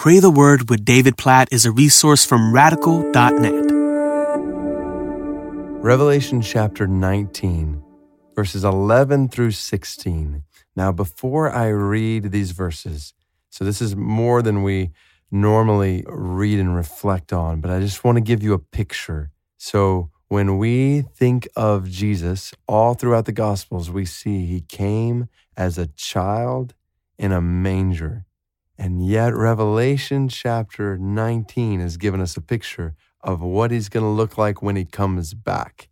Pray 0.00 0.18
the 0.18 0.30
Word 0.30 0.70
with 0.70 0.82
David 0.82 1.18
Platt 1.18 1.52
is 1.52 1.66
a 1.66 1.70
resource 1.70 2.24
from 2.24 2.54
radical.net. 2.54 3.70
Revelation 5.84 6.40
chapter 6.40 6.86
19, 6.86 7.82
verses 8.34 8.64
11 8.64 9.28
through 9.28 9.50
16. 9.50 10.42
Now, 10.74 10.90
before 10.90 11.50
I 11.50 11.68
read 11.68 12.32
these 12.32 12.52
verses, 12.52 13.12
so 13.50 13.62
this 13.62 13.82
is 13.82 13.94
more 13.94 14.40
than 14.40 14.62
we 14.62 14.92
normally 15.30 16.02
read 16.08 16.58
and 16.60 16.74
reflect 16.74 17.30
on, 17.30 17.60
but 17.60 17.70
I 17.70 17.80
just 17.80 18.02
want 18.02 18.16
to 18.16 18.22
give 18.22 18.42
you 18.42 18.54
a 18.54 18.58
picture. 18.58 19.30
So, 19.58 20.10
when 20.28 20.56
we 20.56 21.02
think 21.02 21.46
of 21.56 21.90
Jesus, 21.90 22.54
all 22.66 22.94
throughout 22.94 23.26
the 23.26 23.32
Gospels, 23.32 23.90
we 23.90 24.06
see 24.06 24.46
he 24.46 24.62
came 24.62 25.28
as 25.58 25.76
a 25.76 25.88
child 25.88 26.72
in 27.18 27.32
a 27.32 27.42
manger. 27.42 28.24
And 28.80 29.06
yet, 29.06 29.34
Revelation 29.34 30.30
chapter 30.30 30.96
19 30.96 31.80
has 31.80 31.98
given 31.98 32.18
us 32.18 32.38
a 32.38 32.40
picture 32.40 32.94
of 33.20 33.42
what 33.42 33.70
he's 33.70 33.90
going 33.90 34.04
to 34.04 34.08
look 34.08 34.38
like 34.38 34.62
when 34.62 34.74
he 34.74 34.86
comes 34.86 35.34
back. 35.34 35.90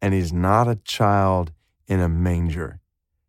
And 0.00 0.14
he's 0.14 0.32
not 0.32 0.68
a 0.68 0.76
child 0.76 1.50
in 1.88 1.98
a 1.98 2.08
manger. 2.08 2.78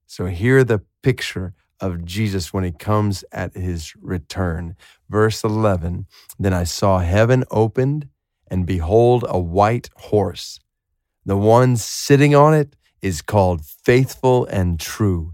So, 0.05 0.27
here 0.27 0.63
the 0.63 0.83
picture 1.01 1.55
of 1.79 2.05
Jesus 2.05 2.53
when 2.53 2.63
he 2.63 2.71
comes 2.71 3.23
at 3.31 3.55
his 3.55 3.95
return. 3.99 4.75
Verse 5.09 5.43
11 5.43 6.05
Then 6.37 6.53
I 6.53 6.63
saw 6.63 6.99
heaven 6.99 7.45
opened, 7.49 8.09
and 8.45 8.67
behold, 8.67 9.25
a 9.27 9.39
white 9.39 9.89
horse. 9.95 10.59
The 11.25 11.35
one 11.35 11.77
sitting 11.77 12.35
on 12.35 12.53
it 12.53 12.75
is 13.01 13.23
called 13.23 13.65
faithful 13.65 14.45
and 14.45 14.79
true. 14.79 15.33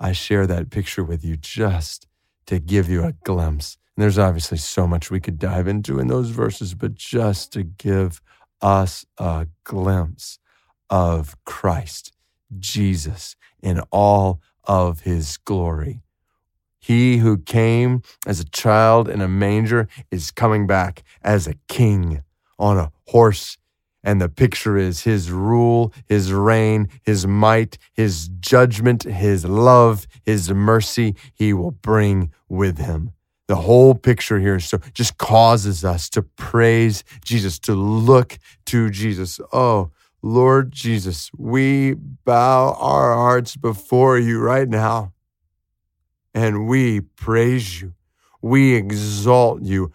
I 0.00 0.12
share 0.12 0.46
that 0.46 0.70
picture 0.70 1.04
with 1.04 1.24
you 1.24 1.36
just 1.36 2.06
to 2.46 2.58
give 2.58 2.88
you 2.88 3.04
a 3.04 3.12
glimpse. 3.24 3.78
And 3.96 4.02
there's 4.02 4.18
obviously 4.18 4.58
so 4.58 4.86
much 4.86 5.10
we 5.10 5.20
could 5.20 5.38
dive 5.38 5.68
into 5.68 5.98
in 5.98 6.08
those 6.08 6.30
verses, 6.30 6.74
but 6.74 6.94
just 6.94 7.52
to 7.52 7.62
give 7.62 8.20
us 8.60 9.06
a 9.18 9.46
glimpse 9.64 10.38
of 10.90 11.36
Christ, 11.44 12.12
Jesus, 12.58 13.36
in 13.62 13.80
all 13.90 14.40
of 14.64 15.00
his 15.00 15.36
glory. 15.36 16.00
He 16.78 17.18
who 17.18 17.38
came 17.38 18.02
as 18.26 18.40
a 18.40 18.44
child 18.44 19.08
in 19.08 19.22
a 19.22 19.28
manger 19.28 19.88
is 20.10 20.30
coming 20.30 20.66
back 20.66 21.02
as 21.22 21.46
a 21.46 21.54
king 21.68 22.22
on 22.58 22.78
a 22.78 22.92
horse. 23.08 23.56
And 24.04 24.20
the 24.20 24.28
picture 24.28 24.76
is 24.76 25.02
his 25.02 25.30
rule, 25.30 25.92
his 26.06 26.32
reign, 26.32 26.88
his 27.02 27.26
might, 27.26 27.78
his 27.94 28.28
judgment, 28.38 29.02
his 29.02 29.46
love, 29.46 30.06
his 30.22 30.50
mercy 30.52 31.16
he 31.32 31.54
will 31.54 31.70
bring 31.70 32.30
with 32.48 32.78
him. 32.78 33.10
The 33.48 33.56
whole 33.56 33.94
picture 33.94 34.38
here 34.38 34.60
so 34.60 34.78
just 34.92 35.18
causes 35.18 35.84
us 35.84 36.08
to 36.10 36.22
praise 36.22 37.02
Jesus, 37.24 37.58
to 37.60 37.74
look 37.74 38.38
to 38.66 38.90
Jesus. 38.90 39.40
Oh, 39.52 39.90
Lord 40.22 40.70
Jesus, 40.70 41.30
we 41.36 41.94
bow 41.94 42.76
our 42.78 43.14
hearts 43.14 43.56
before 43.56 44.18
you 44.18 44.38
right 44.38 44.68
now 44.68 45.14
and 46.34 46.66
we 46.66 47.00
praise 47.00 47.80
you. 47.80 47.94
We 48.42 48.74
exalt 48.74 49.62
you. 49.62 49.92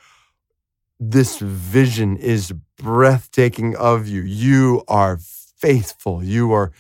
This 1.00 1.40
vision 1.40 2.18
is 2.18 2.52
breathtaking 2.78 3.76
of 3.76 4.08
you. 4.08 4.22
You 4.22 4.84
are 4.88 5.18
faithful. 5.18 6.24
You 6.24 6.52
are 6.52 6.72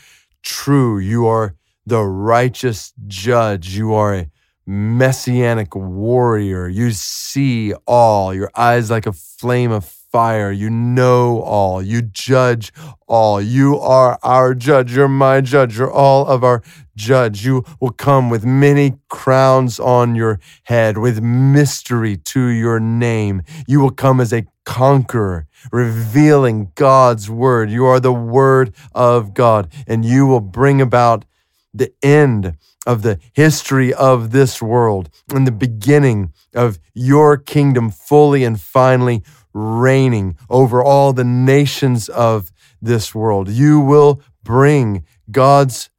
true. 0.43 0.99
You 0.99 1.25
are 1.27 1.55
the 1.85 2.03
righteous 2.03 2.93
judge. 3.07 3.69
You 3.69 3.93
are 3.93 4.13
a 4.15 4.29
messianic 4.65 5.73
warrior. 5.73 6.67
You 6.67 6.91
see 6.91 7.73
all. 7.87 8.33
Your 8.33 8.51
eyes 8.55 8.91
like 8.91 9.05
a 9.05 9.13
flame 9.13 9.71
of 9.71 9.85
fire. 10.11 10.51
You 10.51 10.69
know 10.69 11.41
all. 11.41 11.81
You 11.81 12.01
judge 12.01 12.73
all. 13.07 13.41
You 13.41 13.77
are 13.79 14.19
our 14.23 14.53
judge. 14.53 14.95
You're 14.95 15.07
my 15.07 15.41
judge. 15.41 15.77
You're 15.77 15.91
all 15.91 16.27
of 16.27 16.43
our 16.43 16.61
judge. 16.95 17.45
You 17.45 17.63
will 17.79 17.91
come 17.91 18.29
with 18.29 18.45
many 18.45 18.97
crowns 19.09 19.79
on 19.79 20.15
your 20.15 20.39
head, 20.63 20.97
with 20.97 21.21
mystery 21.21 22.17
to 22.17 22.47
your 22.47 22.79
name. 22.79 23.43
You 23.67 23.79
will 23.79 23.91
come 23.91 24.19
as 24.19 24.33
a 24.33 24.45
conqueror, 24.65 25.47
revealing 25.71 26.71
God's 26.75 27.29
word. 27.29 27.71
You 27.71 27.85
are 27.85 27.99
the 27.99 28.13
word 28.13 28.75
of 28.93 29.33
God, 29.33 29.71
and 29.87 30.05
you 30.05 30.25
will 30.25 30.41
bring 30.41 30.81
about 30.81 31.25
the 31.73 31.93
end 32.03 32.57
of 32.85 33.03
the 33.03 33.19
history 33.33 33.93
of 33.93 34.31
this 34.31 34.61
world 34.61 35.09
and 35.33 35.45
the 35.45 35.51
beginning 35.51 36.33
of 36.55 36.79
your 36.93 37.37
kingdom 37.37 37.91
fully 37.91 38.43
and 38.43 38.59
finally 38.59 39.23
reigning 39.53 40.37
over 40.49 40.83
all 40.83 41.13
the 41.13 41.23
nations 41.23 42.09
of 42.09 42.51
this 42.81 43.13
world. 43.13 43.49
You 43.49 43.79
will 43.79 44.21
bring 44.43 45.05
God's 45.31 45.89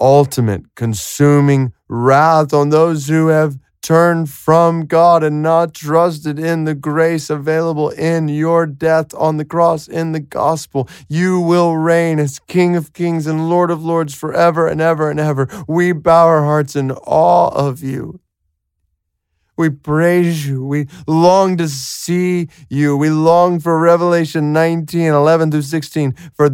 ultimate 0.00 0.74
consuming 0.74 1.72
wrath 1.88 2.52
on 2.52 2.70
those 2.70 3.08
who 3.08 3.28
have 3.28 3.58
turned 3.82 4.28
from 4.28 4.86
God 4.86 5.24
and 5.24 5.42
not 5.42 5.74
trusted 5.74 6.38
in 6.38 6.64
the 6.64 6.74
grace 6.74 7.30
available 7.30 7.90
in 7.90 8.28
your 8.28 8.66
death 8.66 9.14
on 9.14 9.36
the 9.36 9.44
cross 9.44 9.88
in 9.88 10.12
the 10.12 10.20
gospel. 10.20 10.88
You 11.08 11.40
will 11.40 11.76
reign 11.76 12.18
as 12.18 12.38
King 12.40 12.76
of 12.76 12.92
kings 12.92 13.26
and 13.26 13.48
Lord 13.48 13.70
of 13.70 13.82
lords 13.82 14.14
forever 14.14 14.68
and 14.68 14.80
ever 14.80 15.10
and 15.10 15.18
ever. 15.18 15.48
We 15.66 15.92
bow 15.92 16.26
our 16.26 16.44
hearts 16.44 16.76
in 16.76 16.92
awe 16.92 17.48
of 17.48 17.82
you. 17.82 18.20
We 19.60 19.68
praise 19.68 20.48
you. 20.48 20.64
We 20.64 20.88
long 21.06 21.58
to 21.58 21.68
see 21.68 22.48
you. 22.70 22.96
We 22.96 23.10
long 23.10 23.60
for 23.60 23.78
Revelation 23.78 24.54
19, 24.54 25.12
11 25.12 25.50
through 25.50 25.62
16, 25.62 26.14
for 26.32 26.48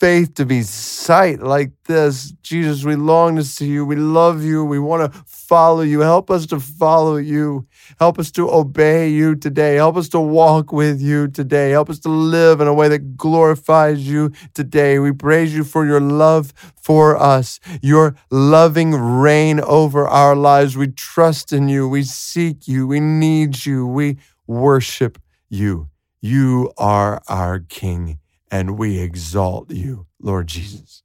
faith 0.00 0.34
to 0.34 0.46
be 0.46 0.62
sight 0.62 1.40
like 1.40 1.72
this. 1.84 2.32
Jesus, 2.42 2.84
we 2.84 2.96
long 2.96 3.36
to 3.36 3.44
see 3.44 3.68
you. 3.68 3.84
We 3.84 3.96
love 3.96 4.42
you. 4.42 4.64
We 4.64 4.78
want 4.78 5.12
to 5.12 5.22
follow 5.26 5.82
you. 5.82 6.00
Help 6.00 6.30
us 6.30 6.46
to 6.46 6.58
follow 6.58 7.16
you. 7.16 7.66
Help 7.98 8.18
us 8.18 8.30
to 8.32 8.50
obey 8.50 9.10
you 9.10 9.36
today. 9.36 9.74
Help 9.74 9.98
us 9.98 10.08
to 10.08 10.18
walk 10.18 10.72
with 10.72 11.02
you 11.02 11.28
today. 11.28 11.70
Help 11.70 11.90
us 11.90 11.98
to 12.00 12.08
live 12.08 12.62
in 12.62 12.66
a 12.66 12.72
way 12.72 12.88
that 12.88 13.18
glorifies 13.18 14.08
you 14.08 14.32
today. 14.54 14.98
We 14.98 15.12
praise 15.12 15.54
you 15.54 15.64
for 15.64 15.84
your 15.84 16.00
love 16.00 16.54
for 16.80 17.16
us, 17.16 17.60
your 17.82 18.16
loving 18.30 18.94
reign 18.94 19.60
over 19.60 20.08
our 20.08 20.34
lives. 20.34 20.78
We 20.78 20.88
trust 20.88 21.52
in 21.52 21.68
you. 21.68 21.86
We 21.86 22.04
seek 22.04 22.66
you. 22.66 22.86
We 22.86 23.00
need 23.00 23.66
you. 23.66 23.86
We 23.86 24.16
worship 24.46 25.20
you. 25.50 25.88
You 26.22 26.72
are 26.78 27.22
our 27.28 27.58
King 27.60 28.18
and 28.50 28.78
we 28.78 28.98
exalt 28.98 29.70
you, 29.70 30.06
Lord 30.20 30.48
Jesus. 30.48 31.02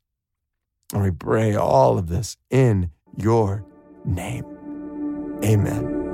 And 0.94 1.04
we 1.04 1.12
pray 1.12 1.56
all 1.56 1.98
of 1.98 2.08
this 2.08 2.38
in 2.50 2.92
your 3.18 3.66
name. 4.06 4.46
Amen. 5.44 6.05